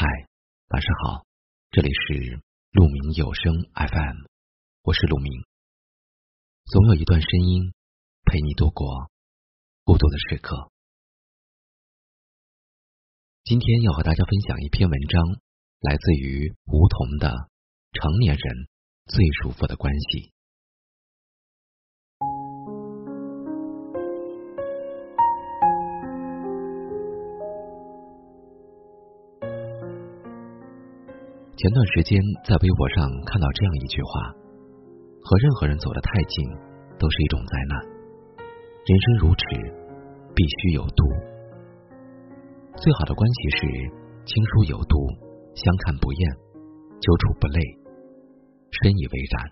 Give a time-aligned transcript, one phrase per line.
[0.00, 0.06] 嗨，
[0.70, 1.26] 晚上好，
[1.72, 4.16] 这里是鹿鸣有声 FM，
[4.80, 5.30] 我是鹿鸣。
[6.64, 7.74] 总有一段声音
[8.24, 9.10] 陪你度过
[9.84, 10.70] 孤独的时刻。
[13.44, 15.38] 今天要和大家分享一篇文章，
[15.80, 17.28] 来自于梧桐的
[17.92, 18.68] 《成年人
[19.04, 20.30] 最舒服的关系》。
[31.60, 34.32] 前段时间在微博上看到这样一句话
[35.20, 36.48] ：“和任何人走得太近，
[36.96, 37.76] 都是一种灾难。
[38.88, 39.44] 人生如尺，
[40.32, 41.04] 必须有度。
[42.80, 43.58] 最好的关系是
[44.24, 44.96] 亲疏有度，
[45.52, 46.32] 相看不厌，
[46.96, 47.60] 久处不累，
[48.80, 49.44] 深以为然。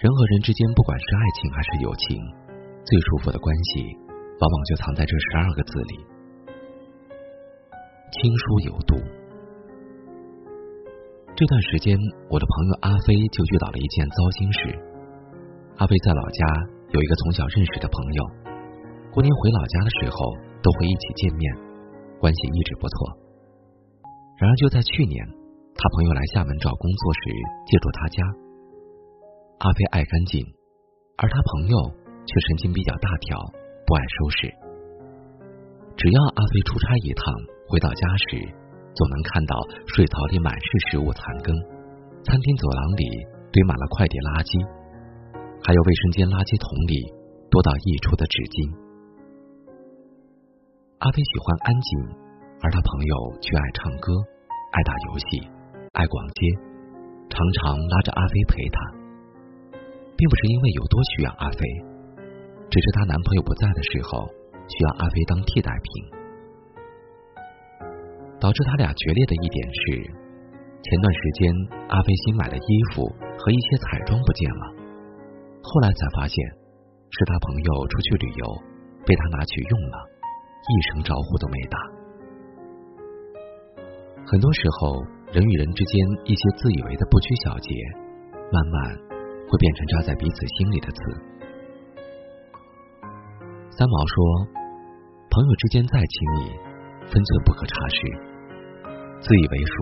[0.00, 2.16] 人和人之间，不管是爱情还是友情，
[2.88, 3.84] 最舒服的关系，
[4.40, 5.94] 往往就藏在这十二个字里：
[8.16, 8.96] 亲疏有度。”
[11.36, 11.92] 这段时间，
[12.32, 14.72] 我的朋友阿飞就遇到了一件糟心事。
[15.76, 16.40] 阿飞在老家
[16.88, 18.20] 有一个从小认识的朋友，
[19.12, 20.16] 过年回老家的时候
[20.64, 21.44] 都会一起见面，
[22.16, 22.96] 关系一直不错。
[24.40, 25.20] 然而就在去年，
[25.76, 27.20] 他朋友来厦门找工作时
[27.68, 28.24] 借住他家。
[29.60, 30.40] 阿飞爱干净，
[31.20, 31.76] 而他朋友
[32.24, 33.36] 却神经比较大条，
[33.84, 34.48] 不爱收拾。
[36.00, 37.28] 只要阿飞出差一趟，
[37.68, 38.40] 回到家时。
[38.96, 39.52] 总能看到
[39.92, 41.52] 水槽里满是食物残羹，
[42.24, 43.04] 餐厅走廊里
[43.52, 44.56] 堆满了快递垃圾，
[45.60, 47.04] 还有卫生间垃圾桶里
[47.52, 48.56] 多到溢出的纸巾。
[51.04, 51.88] 阿飞喜欢安静，
[52.64, 53.12] 而他朋友
[53.44, 54.16] 却爱唱歌、
[54.72, 55.44] 爱打游戏、
[55.92, 56.40] 爱逛街，
[57.28, 58.76] 常常拉着阿飞陪他，
[60.16, 61.60] 并不是因为有多需要阿飞，
[62.72, 64.24] 只是她男朋友不在的时候，
[64.72, 66.15] 需要阿飞当替代品。
[68.38, 70.02] 导致他俩决裂的一点是，
[70.82, 71.52] 前段时间
[71.88, 73.02] 阿飞新买的衣服
[73.38, 74.64] 和一些彩妆不见了，
[75.62, 76.36] 后来才发现
[77.10, 78.44] 是他朋友出去旅游
[79.06, 79.96] 被他拿去用了，
[80.68, 81.78] 一声招呼都没打。
[84.26, 85.02] 很多时候，
[85.32, 87.72] 人与人之间一些自以为的不拘小节，
[88.52, 88.96] 慢慢
[89.48, 90.98] 会变成扎在彼此心里的刺。
[93.70, 94.46] 三毛说
[95.30, 96.52] ：“朋友之间再亲密。”
[97.06, 97.98] 分寸不可差失，
[99.20, 99.74] 自以为熟，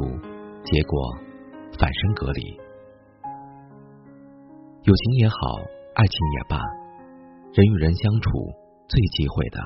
[0.63, 1.19] 结果
[1.79, 2.61] 反身隔离。
[4.85, 5.35] 友情也好，
[5.95, 6.61] 爱情也罢，
[7.55, 8.31] 人与人相处
[8.87, 9.59] 最忌讳的，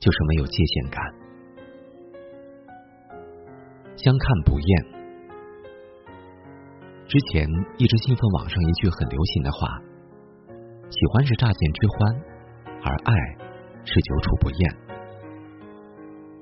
[0.00, 1.02] 就是没有界限感。
[3.96, 4.98] 相看不厌。
[7.06, 7.46] 之前
[7.78, 9.80] 一直信奉网上一句很流行的话：
[10.88, 12.22] 喜欢是乍见之欢，
[12.82, 13.14] 而爱
[13.84, 14.87] 是久处不厌。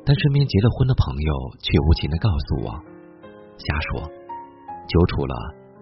[0.07, 2.71] 但身边结了婚的朋友却无情的告诉我
[3.59, 4.07] ：“瞎说，
[4.87, 5.35] 久处了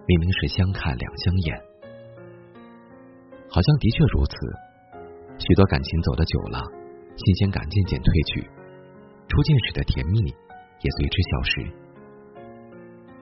[0.07, 1.53] 明明是相看两相厌。”
[3.47, 4.33] 好像的确如此。
[5.37, 6.57] 许多感情走得久了，
[7.15, 8.49] 新鲜感渐渐褪去，
[9.29, 11.51] 初见时的甜蜜也随之消失。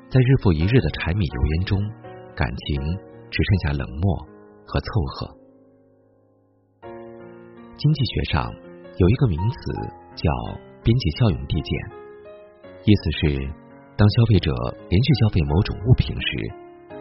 [0.07, 1.75] 在日复一日的柴米油盐中，
[2.31, 2.79] 感情
[3.27, 4.23] 只剩下冷漠
[4.63, 5.27] 和凑合。
[7.75, 8.47] 经济学上
[8.95, 9.57] 有一个名词
[10.15, 10.31] 叫。
[10.83, 11.71] 边际效用递减，
[12.83, 13.47] 意思是，
[13.95, 14.51] 当消费者
[14.89, 16.27] 连续消费某种物品时，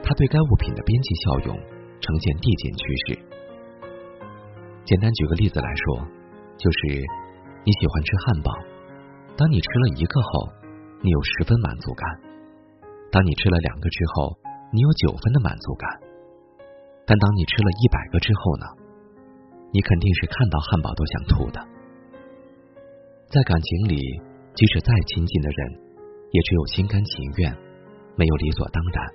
[0.06, 1.56] 他对该物品的边际效用
[1.98, 3.18] 呈现递减趋势。
[4.84, 6.06] 简单举个例子来说，
[6.56, 6.78] 就是
[7.66, 8.54] 你喜欢吃汉堡，
[9.36, 10.46] 当你吃了一个后，
[11.02, 12.06] 你有十分满足感；
[13.10, 14.38] 当你吃了两个之后，
[14.70, 15.90] 你有九分的满足感；
[17.04, 18.66] 但当你吃了一百个之后呢？
[19.74, 21.71] 你肯定是看到汉堡都想吐的。
[23.32, 23.96] 在感情里，
[24.52, 25.80] 即使再亲近的人，
[26.32, 27.48] 也只有心甘情愿，
[28.14, 29.08] 没有理所当然。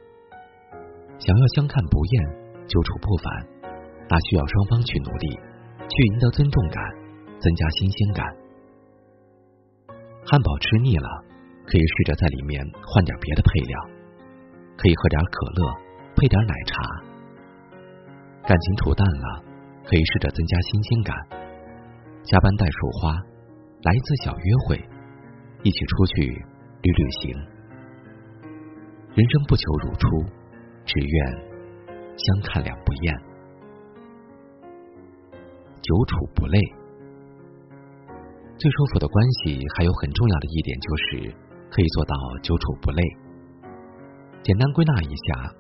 [1.22, 2.26] 想要相看不厌，
[2.66, 3.30] 久处不烦，
[4.10, 5.38] 那需要双方去努力，
[5.86, 6.82] 去赢得尊重感，
[7.38, 8.26] 增加新鲜感。
[10.26, 11.08] 汉堡吃腻了，
[11.70, 13.78] 可以试着在里面换点别的配料，
[14.82, 15.78] 可以喝点可乐，
[16.18, 16.74] 配点奶茶。
[18.50, 19.46] 感情处淡了，
[19.86, 21.14] 可以试着增加新鲜感，
[22.26, 23.14] 加班带束花。
[23.84, 24.76] 来一次小约会，
[25.62, 26.22] 一起出去
[26.82, 27.32] 旅旅行。
[29.14, 30.08] 人生不求如初，
[30.84, 31.32] 只愿
[32.18, 33.14] 相看两不厌，
[35.82, 36.60] 久处不累。
[38.58, 41.36] 最舒服的关系还有很重要的一点，就是
[41.70, 43.04] 可以做到久处不累。
[44.42, 45.54] 简单归纳一下，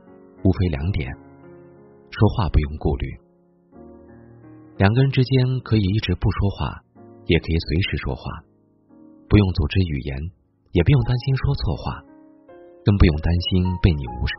[0.43, 1.07] 无非两点：
[2.09, 3.05] 说话不用顾虑，
[4.77, 6.83] 两个人之间可以一直不说话。
[7.27, 8.23] 也可以随时说话，
[9.27, 10.17] 不用组织语言，
[10.71, 12.01] 也不用担心说错话，
[12.83, 14.35] 更不用担心被你无视，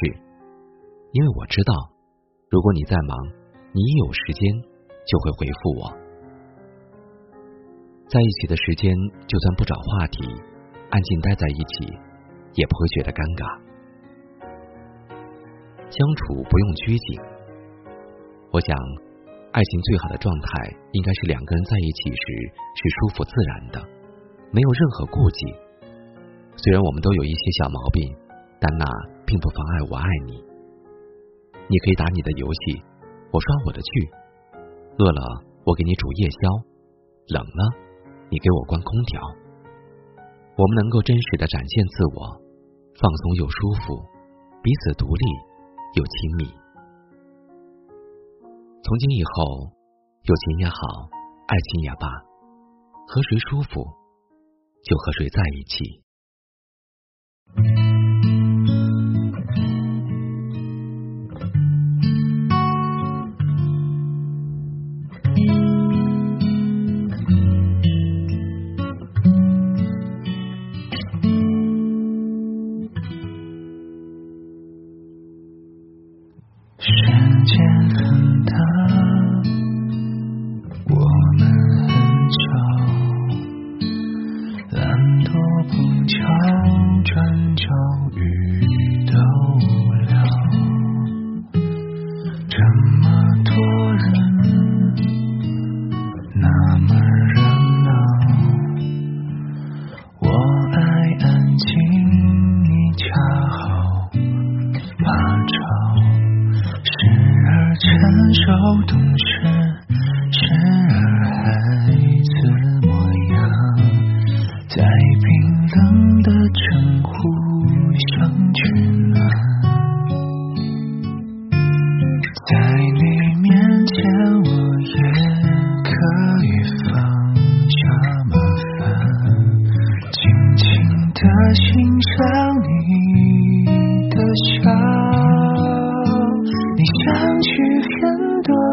[1.12, 1.72] 因为我知道，
[2.48, 3.12] 如果你在忙，
[3.72, 4.40] 你一有时间
[5.04, 5.92] 就会回复我。
[8.08, 8.96] 在一起的时间，
[9.26, 10.24] 就算不找话题，
[10.88, 11.92] 安静待在一起，
[12.54, 13.60] 也不会觉得尴尬。
[15.90, 17.20] 相处不用拘谨，
[18.50, 18.74] 我想，
[19.58, 22.22] 爱情最好的状态应该是两个人在一起时
[22.78, 23.82] 是舒服自然的，
[24.54, 25.50] 没有任何顾忌。
[26.54, 28.06] 虽然我们都有一些小毛病，
[28.60, 28.86] 但那
[29.26, 30.38] 并不妨碍我爱你。
[31.66, 32.78] 你可以打你的游戏，
[33.32, 33.90] 我刷我的剧。
[35.02, 36.38] 饿了，我给你煮夜宵；
[37.34, 37.62] 冷了，
[38.30, 39.20] 你给我关空调。
[40.54, 42.30] 我们能够真实的展现自我，
[42.94, 43.98] 放松又舒服，
[44.62, 45.26] 彼此独立
[45.98, 46.46] 又亲密。
[48.88, 49.68] 从今以后，
[50.22, 50.74] 友情也好，
[51.46, 52.08] 爱情也罢，
[53.06, 53.84] 和谁舒服，
[54.82, 56.07] 就和谁在一起。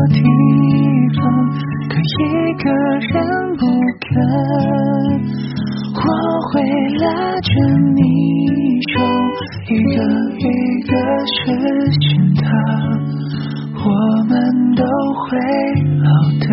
[0.07, 0.22] 地
[1.19, 1.24] 方，
[1.90, 2.22] 可一
[2.63, 2.66] 个
[3.00, 3.13] 人
[3.57, 3.62] 不
[4.02, 4.13] 肯，
[5.96, 6.00] 我
[6.52, 6.54] 会
[7.00, 7.06] 拉
[7.42, 7.50] 着
[7.96, 8.00] 你
[8.92, 8.94] 手，
[9.69, 9.98] 一个
[10.38, 10.42] 一
[10.84, 10.92] 个
[11.25, 11.36] 实
[12.02, 12.06] 现
[12.36, 12.44] 它，
[13.84, 13.86] 我
[14.25, 14.34] 们
[14.75, 14.81] 都
[15.24, 15.28] 会
[16.04, 16.08] 老
[16.40, 16.48] 的，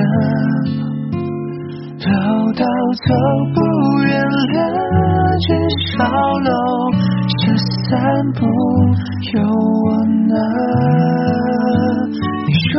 [2.08, 2.12] 老
[2.52, 2.62] 到
[3.06, 3.08] 走
[3.54, 3.56] 不
[4.04, 4.56] 远了，
[5.40, 5.48] 至
[5.96, 5.98] 少
[6.40, 6.50] 楼
[7.28, 7.40] 下
[7.88, 7.90] 散
[8.32, 8.40] 步
[9.34, 9.84] 有我
[10.28, 10.30] 呢。
[12.44, 12.74] 你说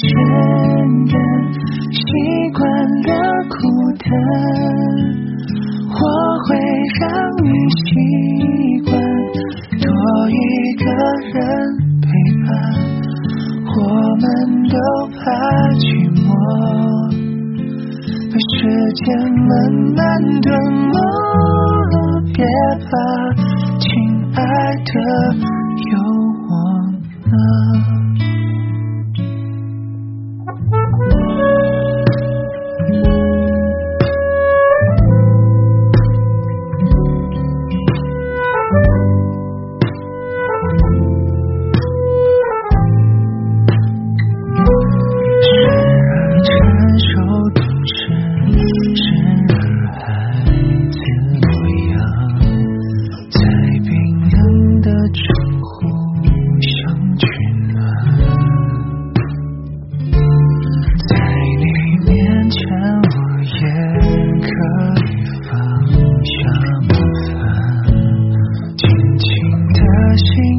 [0.00, 0.16] 安全
[1.12, 1.14] 感。
[1.92, 2.00] 习
[2.54, 2.60] 惯
[3.04, 3.10] 了
[3.50, 3.52] 孤
[3.98, 4.08] 单，
[5.90, 5.98] 我
[6.46, 6.48] 会
[7.00, 7.02] 让
[7.44, 7.88] 你习
[8.86, 8.90] 惯
[9.78, 9.84] 多
[10.30, 10.32] 一
[10.78, 10.84] 个
[11.34, 11.36] 人
[12.00, 12.08] 陪
[12.46, 12.48] 伴。
[13.76, 13.78] 我
[14.16, 14.24] 们
[14.68, 14.74] 都
[15.18, 15.20] 怕
[15.76, 15.82] 寂
[16.16, 16.26] 寞，
[18.30, 18.58] 被时
[19.04, 19.50] 间慢
[19.94, 20.00] 慢
[20.40, 20.48] 吞
[20.88, 20.96] 没。
[22.32, 22.40] 别
[22.88, 22.90] 怕，
[23.78, 23.84] 亲
[24.34, 24.40] 爱
[24.86, 24.90] 的，
[70.10, 70.49] 可惜。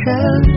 [0.00, 0.49] 人~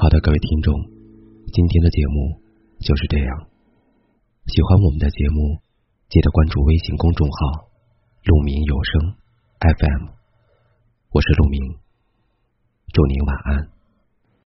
[0.00, 0.72] 好的，各位听众，
[1.52, 2.40] 今天的节目
[2.80, 3.28] 就是这样。
[4.46, 5.60] 喜欢我们的节目，
[6.08, 7.68] 记得关注微信公众号
[8.24, 9.14] “鹿鸣有声
[9.60, 10.08] FM”。
[11.10, 11.76] 我是鹿鸣，
[12.94, 13.79] 祝您晚安。